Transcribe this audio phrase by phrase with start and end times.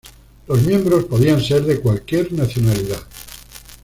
[0.47, 3.01] Los miembros podían ser de cualquier nacionalidad.